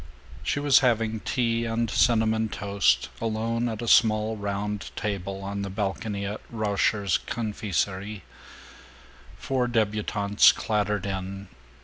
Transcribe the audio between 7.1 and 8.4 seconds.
Confiserie.